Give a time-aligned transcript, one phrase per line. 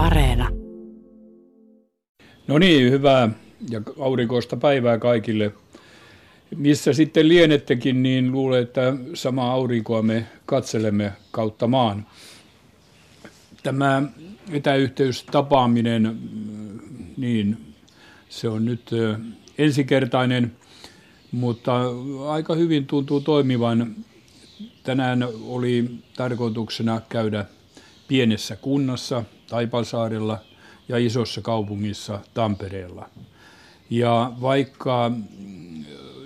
[0.00, 0.48] Areena.
[2.46, 3.30] No niin, hyvää
[3.70, 5.52] ja aurinkoista päivää kaikille.
[6.56, 12.06] Missä sitten lienettekin, niin luulen, että sama aurinkoa me katselemme kautta maan.
[13.62, 14.02] Tämä
[14.52, 16.18] etäyhteystapaaminen,
[17.16, 17.74] niin
[18.28, 18.90] se on nyt
[19.58, 20.52] ensikertainen,
[21.32, 21.72] mutta
[22.28, 23.94] aika hyvin tuntuu toimivan.
[24.82, 27.44] Tänään oli tarkoituksena käydä
[28.10, 30.38] pienessä kunnassa Taipalsaarella
[30.88, 33.08] ja isossa kaupungissa Tampereella.
[33.90, 35.12] Ja vaikka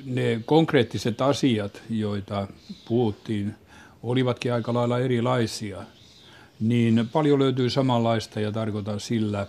[0.05, 2.49] ne konkreettiset asiat, joita
[2.89, 3.55] puhuttiin,
[4.03, 5.83] olivatkin aika lailla erilaisia,
[6.61, 9.47] niin paljon löytyy samanlaista ja tarkoitan sillä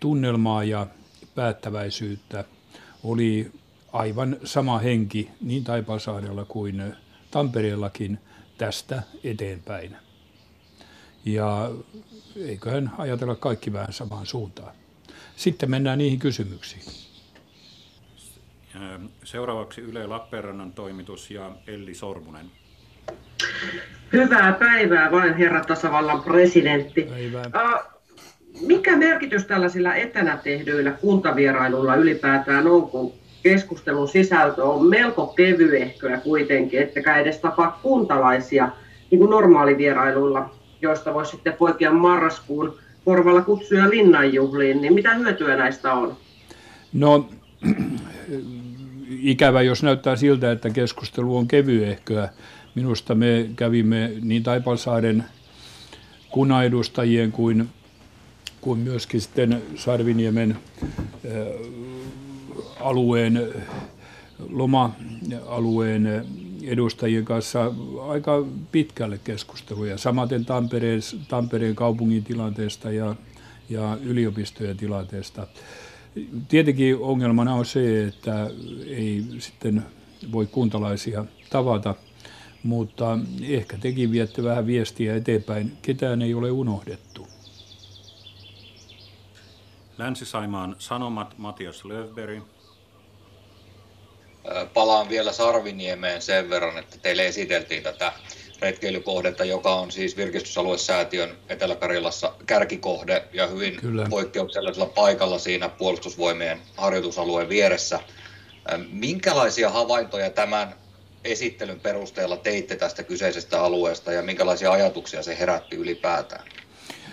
[0.00, 0.86] tunnelmaa ja
[1.34, 2.44] päättäväisyyttä.
[3.04, 3.50] Oli
[3.92, 6.94] aivan sama henki niin Taipalsaarella kuin
[7.30, 8.18] Tampereellakin
[8.58, 9.96] tästä eteenpäin.
[11.24, 11.70] Ja
[12.36, 14.72] eiköhän ajatella kaikki vähän samaan suuntaan.
[15.36, 16.82] Sitten mennään niihin kysymyksiin.
[19.24, 22.46] Seuraavaksi Yle Lappeenrannan toimitus ja Elli Sormunen.
[24.12, 27.02] Hyvää päivää vain, herra tasavallan presidentti.
[27.02, 27.50] Päivää.
[28.60, 36.82] Mikä merkitys tällaisilla etänä tehdyillä kuntavierailulla ylipäätään on, kun keskustelun sisältö on melko kevyehköä kuitenkin,
[36.82, 38.68] ettekä edes tapaa kuntalaisia
[39.10, 45.92] niin kuin normaalivierailuilla, joista voisi sitten poikia marraskuun korvalla kutsuja linnanjuhliin, niin mitä hyötyä näistä
[45.92, 46.16] on?
[46.92, 47.28] No
[49.08, 52.28] ikävä, jos näyttää siltä, että keskustelu on kevyehköä.
[52.74, 55.24] Minusta me kävimme niin Taipalsaaren
[56.30, 57.68] kunnaedustajien kuin,
[58.60, 60.56] kuin myöskin sitten Sarviniemen
[62.80, 63.48] alueen,
[64.50, 66.26] loma-alueen
[66.66, 67.72] edustajien kanssa
[68.08, 69.98] aika pitkälle keskusteluja.
[69.98, 73.14] Samaten Tampereen, Tampereen kaupungin tilanteesta ja,
[73.70, 75.46] ja yliopistojen tilanteesta.
[76.48, 78.50] Tietenkin ongelmana on se, että
[78.86, 79.82] ei sitten
[80.32, 81.94] voi kuntalaisia tavata,
[82.62, 85.72] mutta ehkä tekin viette vähän viestiä eteenpäin.
[85.82, 87.28] Ketään ei ole unohdettu.
[89.98, 92.42] Länsi-Saimaan Sanomat, Matias Löfberg.
[94.74, 98.12] Palaan vielä Sarviniemeen sen verran, että teille esiteltiin tätä
[98.60, 104.06] retkeilykohdetta, joka on siis virkistysaluesäätiön Etelä-Karjalassa kärkikohde ja hyvin Kyllä.
[104.10, 108.00] poikkeuksellisella paikalla siinä puolustusvoimien harjoitusalueen vieressä.
[108.92, 110.74] Minkälaisia havaintoja tämän
[111.24, 116.44] esittelyn perusteella teitte tästä kyseisestä alueesta ja minkälaisia ajatuksia se herätti ylipäätään?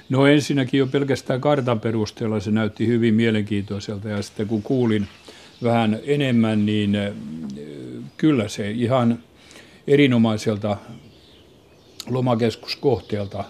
[0.10, 5.08] No ensinnäkin jo pelkästään kartan perusteella se näytti hyvin mielenkiintoiselta ja sitten kun kuulin
[5.64, 6.97] vähän enemmän, niin
[8.18, 9.20] kyllä se ihan
[9.88, 10.78] erinomaiselta
[12.09, 13.44] lomakeskuskohteelta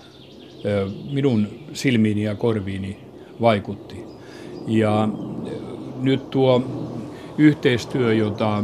[1.12, 2.98] minun silmiini ja korviini
[3.42, 4.04] vaikutti.
[4.68, 5.10] Ja
[6.02, 6.64] nyt tuo
[7.38, 8.64] yhteistyö, jota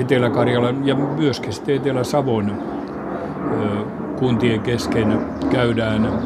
[0.00, 2.62] Etelä-Karjalan ja myöskin Etelä-Savon
[4.18, 5.18] kuntien kesken
[5.50, 6.22] käydään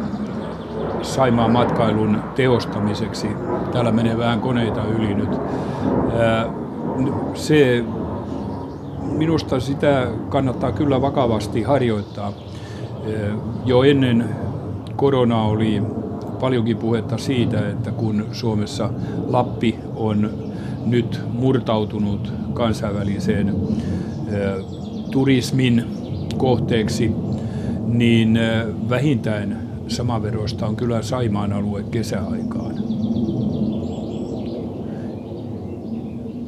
[1.02, 3.28] Saimaan matkailun teostamiseksi.
[3.72, 5.30] Täällä menee vähän koneita yli nyt.
[7.34, 7.84] Se
[9.02, 12.32] minusta sitä kannattaa kyllä vakavasti harjoittaa.
[13.64, 14.28] Jo ennen
[14.96, 15.82] koronaa oli
[16.40, 18.90] paljonkin puhetta siitä, että kun Suomessa
[19.26, 20.30] Lappi on
[20.86, 23.54] nyt murtautunut kansainväliseen
[25.10, 25.84] turismin
[26.36, 27.14] kohteeksi,
[27.86, 28.38] niin
[28.90, 32.74] vähintään samaverosta on kyllä Saimaan alue kesäaikaan.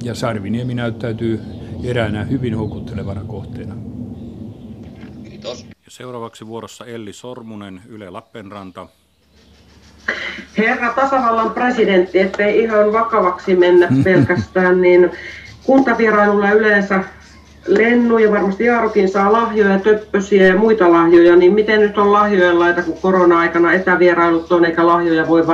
[0.04, 1.40] Ja Sarviniemi näyttäytyy
[1.84, 3.74] eräänä hyvin houkuttelevana kohteena.
[5.24, 5.64] Kiitos.
[5.64, 8.86] Ja seuraavaksi vuorossa Elli Sormunen, Yle Lappenranta.
[10.58, 15.10] Herra tasavallan presidentti, ettei ihan vakavaksi mennä pelkästään, niin
[15.64, 17.04] kuntavierailulla yleensä
[17.66, 22.58] Lennu ja varmasti Jaarukin saa lahjoja, töppösiä ja muita lahjoja, niin miten nyt on lahjojen
[22.58, 25.46] laita, kun korona-aikana etävierailut on, eikä lahjoja voi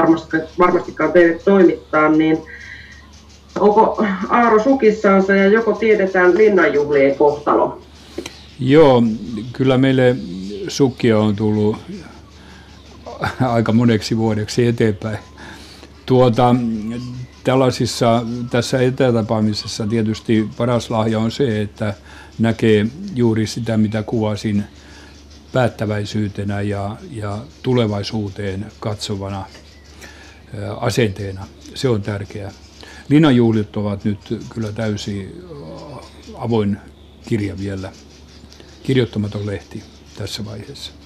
[0.58, 2.38] varmastikaan, teille toimittaa, niin
[3.60, 7.81] onko Aaro sukissaansa ja joko tiedetään linnanjuhlien kohtalo?
[8.61, 9.02] Joo,
[9.52, 10.16] kyllä meille
[10.69, 11.76] sukkia on tullut
[13.40, 15.19] aika moneksi vuodeksi eteenpäin.
[16.06, 16.54] Tuota,
[17.49, 21.95] tällaisissa, tässä etätapaamisessa tietysti paras lahja on se, että
[22.39, 24.65] näkee juuri sitä, mitä kuvasin
[25.53, 29.45] päättäväisyytenä ja, ja tulevaisuuteen katsovana
[30.81, 31.47] asenteena.
[31.75, 32.50] Se on tärkeää.
[33.09, 35.43] Linnanjuhlit ovat nyt kyllä täysin
[36.35, 36.79] avoin
[37.29, 37.93] kirja vielä,
[38.83, 39.83] kirjoittamaton lehti
[40.19, 40.98] tässä vaiheessa.